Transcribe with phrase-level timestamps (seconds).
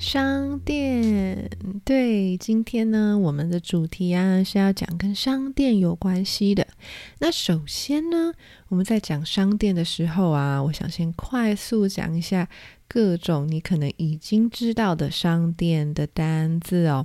[0.00, 1.50] 商店，
[1.84, 6.66] 对，今天呢，我们的主题啊是要讲跟商店有关系的。
[7.18, 8.32] 那首先呢，
[8.68, 12.48] 我们在讲商店的时候啊，我想先快速讲一下
[12.88, 17.04] 各种你可能已经知道的商店的单字哦，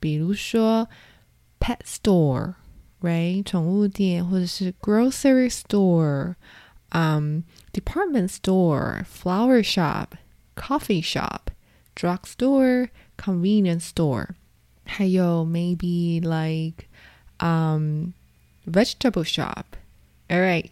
[0.00, 0.88] 比如说
[1.60, 6.34] pet store，right，宠物店，或者是 grocery store，
[6.88, 11.38] 嗯，department store，flower shop，coffee shop。
[11.95, 14.27] drugstore, convenience store，
[14.85, 16.85] 还有 maybe like
[17.39, 18.13] um
[18.65, 19.63] vegetable shop.
[20.29, 20.71] All right,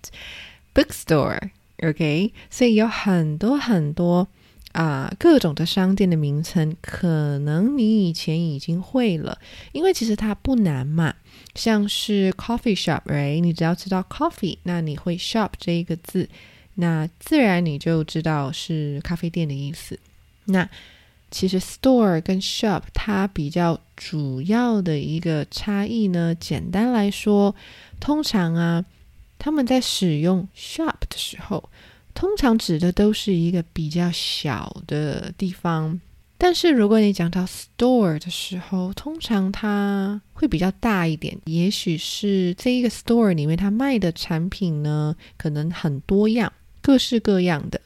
[0.74, 1.52] bookstore.
[1.84, 4.28] OK，所以有很多很多
[4.72, 9.38] 啊、呃、各种的商店的名称，可能你以前已经会了，
[9.72, 11.14] 因为其实它不难嘛。
[11.56, 13.40] 像是 coffee shop，right？
[13.40, 16.30] 你只要知道 coffee，那你会 shop 这一个字，
[16.76, 19.98] 那自然你就知道是咖啡店的意思。
[20.46, 20.70] 那
[21.31, 27.55] 其实 store 跟 shop 它比较主要的一个差异呢，简单来说，
[28.01, 28.85] 通常啊，
[29.39, 31.71] 他们在使用 shop 的时候，
[32.15, 36.01] 通常指的都是一个比较小的地方。
[36.37, 46.51] 但是如果你讲到 store 的时候，通常它会比较大一点，也许是这一个 store 里面它卖的产品呢，可能很多样，
[46.81, 47.79] 各式各样的。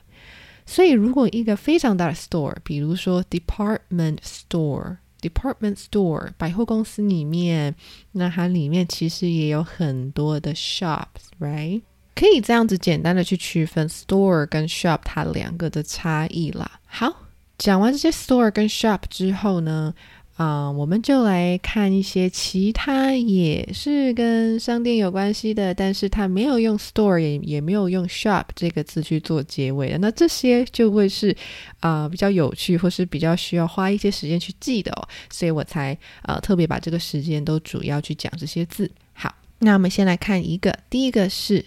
[0.66, 7.74] 所以，如果一个非常大的 store，比如说 department store，department store 百货公司里面，
[8.12, 11.82] 那它里面其实也有很多的 shops，right？
[12.14, 16.80] 可以这样子简单的去区分 store 跟 shop 它两个的差异啦。
[16.86, 17.14] 好，
[17.58, 19.94] 讲完这些 store 跟 shop 之后呢？
[20.36, 29.98] 啊，我们就来看一些其他也是跟商店有关系的，但是它没有用 store 也也没有用 shop 这个字去做结尾的。
[29.98, 31.36] 那这些就会是
[31.78, 35.08] 啊比较有趣，或是比较需要花一些时间去记的哦。
[35.30, 38.90] 所以我才呃特别把这个时间都主要去讲这些字。
[39.12, 41.64] 好，那我们先来看一个，第一个是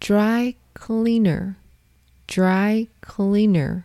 [0.00, 1.54] dry cleaner，dry
[3.02, 3.82] cleaner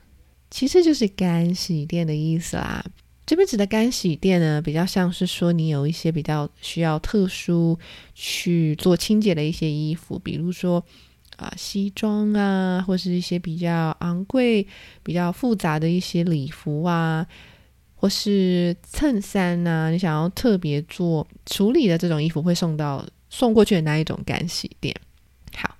[0.49, 2.85] 其实就是干洗店的意思啦。
[3.31, 7.79] 这边指的干洗店呢，比较像是说你有一些比较需要特殊
[8.13, 10.83] 去做清洁的一些衣服，比如说
[11.37, 14.67] 啊西装啊，或是一些比较昂贵、
[15.01, 17.25] 比较复杂的一些礼服啊，
[17.95, 24.93] 或是衬衫啊，你想要特别做处理的这种衣服，会送到送过去的那一种干洗店。
[25.55, 25.77] 好，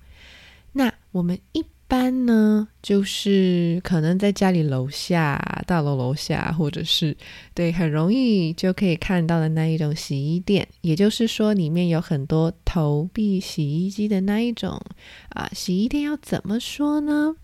[0.72, 1.62] 那我们一。
[1.92, 7.14] 般呢，就是可能在家里楼下、大楼楼下，或者是
[7.52, 14.80] 对很容易就可以看到的那一种洗衣店，也就是说里面有很多投币洗衣机的那一种
[15.28, 15.50] 啊。
[15.52, 17.36] 洗衣店要怎么说呢？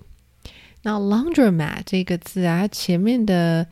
[0.84, 3.66] 那 laundromat 这个字啊，它前面的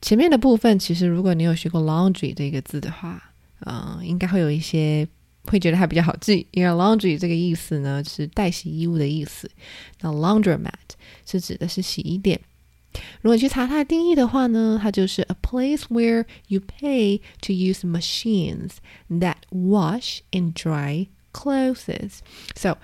[0.00, 3.34] 前面的部分，其实如果你有学过 laundry 这个字的话，
[3.66, 5.08] 嗯，应该会有一些
[5.46, 9.50] 会觉得它比较好记，因为 laundry 这个意思呢是代洗衣物的意思。
[10.00, 10.70] 那 laundromat
[11.26, 12.40] 是指的是洗衣店。
[13.22, 18.74] 如果去查它的定义的话呢，它就是 a place where you pay to use machines
[19.10, 22.18] that wash and dry clothes.
[22.54, 22.78] So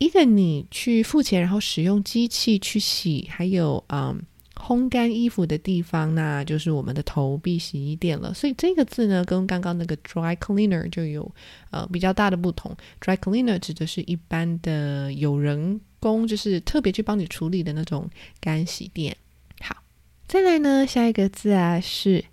[0.00, 4.18] 一个你去付钱，然后使用机器去洗，还有嗯
[4.54, 8.32] 烘干衣服的地方，那就是我们的投币洗衣店了。
[8.32, 11.30] 所以这个字呢，跟刚刚那个 dry cleaner 就有
[11.70, 12.74] 呃比较大的不同。
[12.98, 18.08] dry cleaner 指的是一般的有人工，就是特别去帮你处理的那种
[18.40, 19.14] 干洗店。
[19.60, 19.76] 好，
[20.26, 22.24] 再来呢，下一个字啊是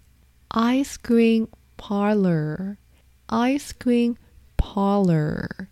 [0.52, 1.48] ice cream
[1.78, 4.16] parlor，ice cream
[4.56, 5.68] parlor。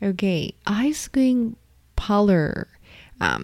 [0.00, 1.54] Okay, ice cream
[1.96, 2.66] parlor，
[3.18, 3.40] 啊，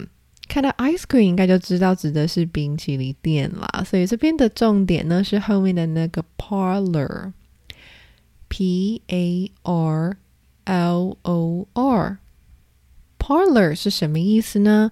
[0.47, 3.83] 看到 ice cream 应该就知道指的是冰淇淋店啦。
[3.83, 7.31] 所以这边的重点呢是后面的那个 parlor，P
[9.07, 10.17] A R
[10.63, 14.91] L O R，parlor 是什么意思呢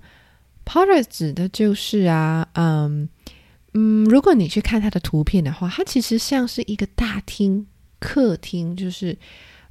[0.66, 3.08] ？parlor 指的就是啊，嗯
[3.74, 7.68] 嗯，如果你去看它的图片的话，它其实像是一个大厅。
[8.00, 9.18] 客厅，就是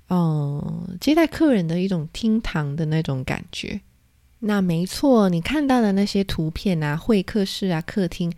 [0.09, 3.81] 嗯接待客人的一种厅堂的那种感觉。
[4.41, 8.33] 那没错，你看到的那些图片啊，会客室啊，客厅，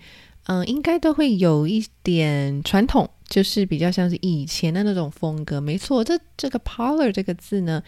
[0.45, 5.61] 嗯，应该都会有一点传统，就是比较像是以前的那种风格。
[5.61, 7.83] 没错，这这个 parlor 这个字呢，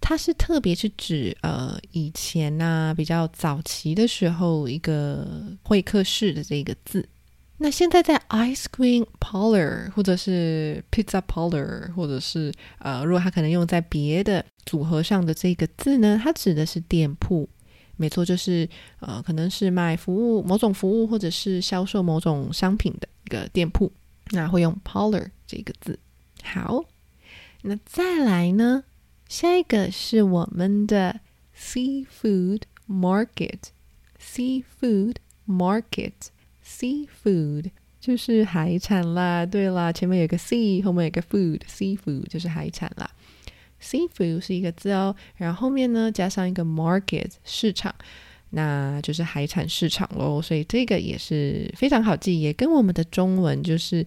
[0.00, 5.28] 它是特别是指呃以前呐比较早期的时候一个
[5.62, 7.06] 会客室的这个字。
[7.64, 17.48] 那现在在 ice cream parlor 或者是 pizza parlor，或者是呃，如果它可能用在别的组合上的这个字呢，它指的是店铺，
[17.96, 18.68] 没错，就是
[19.00, 23.90] 呃，可能是卖服务某种服务或者是销售某种商品的一个店铺，
[24.32, 25.98] 那会用 parlor 这个字。
[26.42, 26.84] 好，
[27.62, 28.84] 那再来呢，
[29.26, 31.20] 下一个是我们的
[31.58, 35.14] seafood market，seafood
[35.48, 36.12] market。
[36.66, 37.70] Seafood
[38.00, 43.10] 就是海产啦，对啦，前面有个 sea，后面有个 food，seafood 就是海产啦。
[43.80, 47.94] Seafood 是一个字哦，然后后面呢加上一个 market 市场，
[48.50, 50.40] 那就是海产市场喽。
[50.40, 54.06] 所以这个也是非常好记，也跟我们的中文就是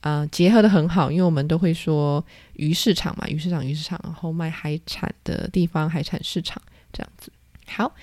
[0.00, 6.60] 啊结合的很好，因为我们都会说鱼市场嘛，鱼市场鱼市场，然后卖海产的地方海产市场
[6.92, 7.32] 这样子。
[7.66, 7.94] 好，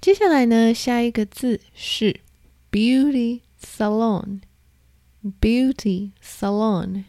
[0.00, 2.20] 接下来呢下一个字是。
[2.74, 4.40] Beauty salon,
[5.40, 7.04] beauty salon,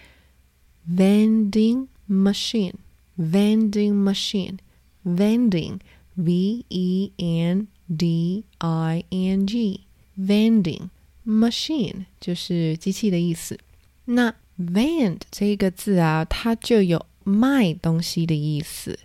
[0.97, 2.75] Vending machine,
[3.17, 4.59] vending machine,
[5.05, 5.79] vending,
[6.15, 9.81] v e n d i n g,
[10.19, 10.89] vending
[11.25, 13.59] machine 就是机器的意思。
[14.07, 18.99] 那 vend 这个字啊，它就有卖东西的意思。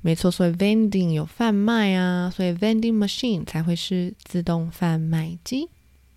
[0.00, 5.68] 没错，所以 vending 有贩卖啊，所以 vending machine 才会是自动贩卖机。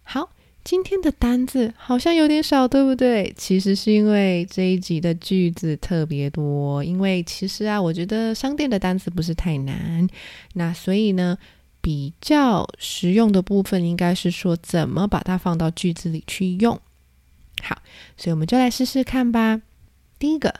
[0.04, 0.30] 好。
[0.66, 3.32] 今天的单字好像有点少，对不对？
[3.38, 6.84] 其实是因为这一集的句子特别多。
[6.84, 10.08] 因为其实啊，我觉得商店的单词不是太难，
[10.56, 11.38] 那所以呢，
[11.82, 16.74] 比较实用的部分应该是说怎么把它放到句子里去用。
[17.62, 17.78] 好，
[18.18, 19.62] 所以我们就来试试看吧。
[20.18, 20.52] 第一个，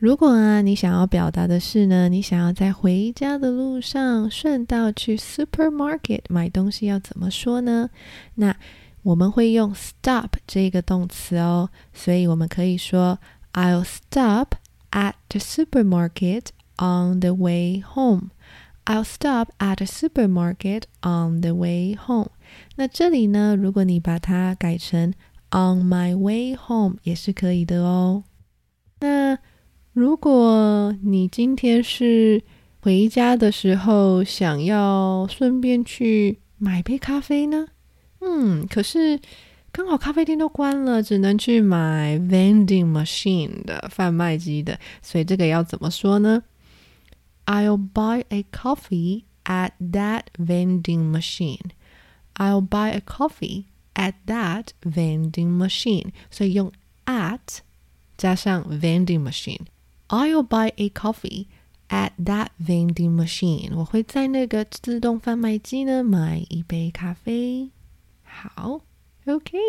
[0.00, 7.90] 如果啊你想要表达的是呢，你想要在回家的路上顺道去 supermarket 买东西，要怎么说呢？
[8.34, 8.56] 那
[9.03, 13.19] 我们会用 stop 这个动词哦，所以我们可以说
[13.53, 14.55] I'll stop
[14.91, 16.47] at the supermarket
[16.77, 18.31] on the way home.
[18.85, 22.29] I'll stop at the supermarket on the way home.
[22.75, 25.13] 那这里呢，如果你把它改成
[25.51, 28.23] on my way home 也是可以的哦。
[28.99, 29.37] 那
[29.93, 32.43] 如果你今天是
[32.81, 37.67] 回家的时候想要顺便去买杯咖啡呢？
[38.26, 39.20] 嗯，可是
[39.70, 46.42] 刚好咖啡店都关了，只能去买 vending machine 的贩卖机的，所以这个要怎么说呢
[47.46, 51.70] ？I'll buy a coffee at that vending machine.
[52.36, 53.64] I'll buy a coffee
[53.94, 56.12] at that vending machine.
[56.30, 56.72] 所以用
[57.04, 57.58] at
[58.16, 59.66] 加上 vending machine.
[60.08, 61.46] I'll buy a coffee
[61.88, 63.74] at that vending machine.
[63.76, 67.70] 我会在那个自动贩卖机呢买一杯咖啡。
[68.33, 68.81] 好，
[69.25, 69.59] OK。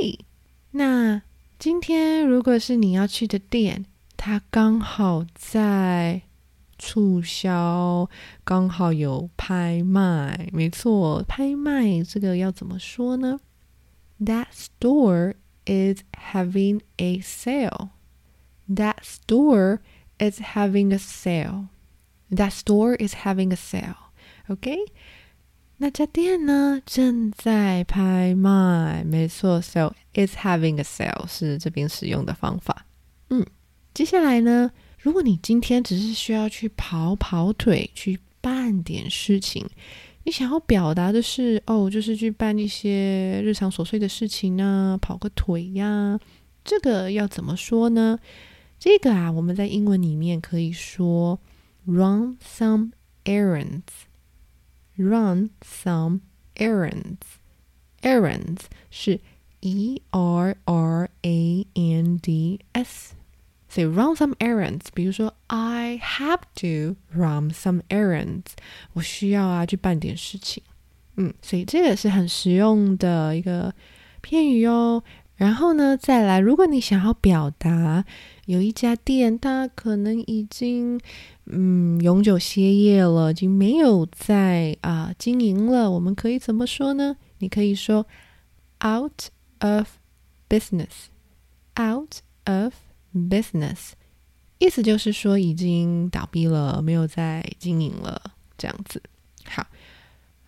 [0.73, 1.23] 那
[1.59, 6.23] 今天如果是你要去的店，它刚好在
[6.78, 8.09] 促销，
[8.45, 10.49] 刚好有拍卖。
[10.52, 13.40] 没错，拍卖这个要怎么说呢？
[14.21, 15.35] That store
[15.66, 17.90] is having a sale.
[18.69, 19.80] That store
[20.19, 21.69] is having a sale.
[22.30, 23.97] That store is having a sale.
[24.49, 24.78] OK，
[25.77, 29.03] 那家店呢正在拍卖。
[29.03, 32.86] 没错，so it's having a sale 是这边使用的方法。
[33.29, 33.46] 嗯，
[33.94, 39.65] 接下来呢，如果你今天只是需要去跑跑腿，去办点事情，
[40.24, 46.20] 你想要表达的是哦，就是去办一些日常琐碎的事情啊，跑个腿呀，
[46.63, 48.17] 这个要怎么说呢？
[48.79, 51.39] 这个啊，我们在英文里面可以说
[51.86, 52.91] run some
[53.24, 53.82] errands
[54.98, 56.22] Run some
[56.56, 59.20] errands，errands 是
[59.60, 63.14] e r r a n d s，
[63.68, 64.86] 所以 run some errands。
[64.94, 68.46] 比如说，I have to run some errands，
[68.94, 70.64] 我需要啊去办点事情。
[71.18, 73.74] 嗯，所以这个是很实用的一个
[74.22, 75.04] 片语哦。
[75.36, 78.06] 然后呢，再来，如果你想要表达
[78.46, 80.98] 有一家店，它可能已经
[81.48, 87.18] 嗯永久歇业了，已经没有在啊经营了，我们可以怎么说呢？
[87.40, 88.08] 你可以说
[88.84, 89.98] out of
[90.50, 92.74] business，out of
[93.14, 93.92] business，
[94.58, 98.22] 意思就是说已经倒闭了，没有在经营了，
[98.58, 99.02] 这样子。
[99.46, 99.68] 好。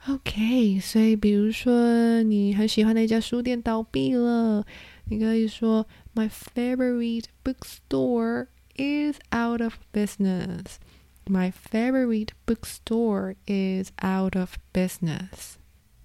[0.10, 4.66] OK，所以比如说你很喜欢的一家书店倒闭了，
[5.10, 5.86] 你可以说
[6.16, 10.78] My favorite bookstore is out of business.
[11.27, 15.55] My favorite bookstore is out of business.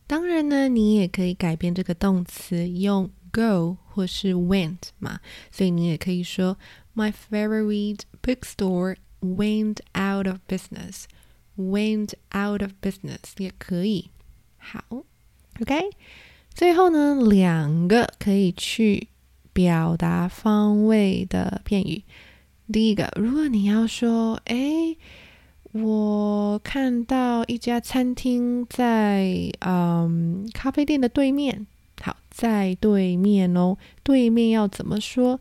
[0.05, 5.19] 当然呢，你也可以改变这个动词，用 go 或是 went 嘛，
[5.51, 6.57] 所以你也可以说
[6.95, 11.05] My favorite bookstore went out of business.
[11.57, 14.11] Went out of business 也可以。
[14.57, 14.83] 好，
[15.59, 15.89] OK。
[16.53, 19.09] 最后呢，两个可以去
[19.53, 22.03] 表达方位的片语。
[22.72, 24.96] 第一个，如果你要说，哎，
[25.72, 31.66] 我看到一家餐厅在嗯咖啡店的对面。
[32.00, 33.76] 好，在对面哦。
[34.02, 35.38] 对面要怎么说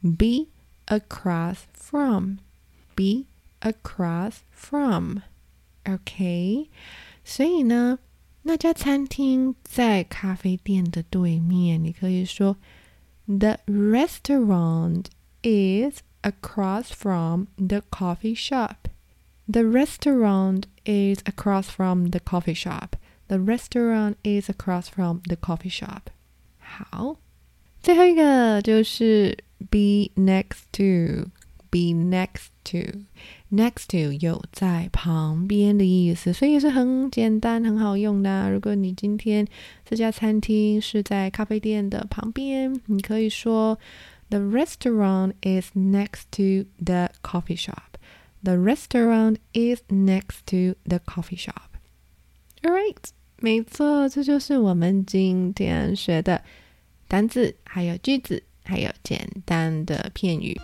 [0.00, 0.46] ？Be
[0.86, 2.36] across from.
[2.94, 3.24] Be
[3.60, 5.18] across from.
[5.84, 6.70] OK，
[7.24, 7.98] 所以呢，
[8.42, 11.82] 那家餐厅在咖啡店的对面。
[11.82, 12.56] 你可以说
[13.26, 15.06] ，The restaurant
[15.42, 18.87] is across from the coffee shop.
[19.47, 22.95] The restaurant is across from the coffee shop.
[23.27, 26.11] The restaurant is across from the coffee shop.
[26.59, 27.17] 好，
[27.81, 29.37] 最后一个就是
[29.69, 31.29] be next to.
[31.69, 33.03] Be next to.
[33.51, 38.49] Next to 有在旁边的意思，所以是很简单、很好用的。
[38.49, 39.45] 如果你今天
[39.85, 43.77] 这家餐厅是在咖啡店的旁边，你可以说
[44.31, 47.97] The restaurant is next to the coffee shop.
[48.43, 51.77] The restaurant is next to the coffee shop.
[52.63, 52.97] All right，
[53.39, 56.41] 没错，这就是我们今天学的
[57.07, 60.57] 单字、还有句子、还有简单的片语。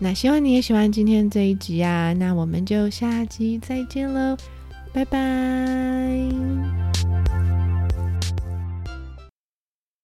[0.00, 4.36] 那希望你也喜欢今天这一集啊，那我们就下集再见喽，
[4.92, 5.14] 拜拜。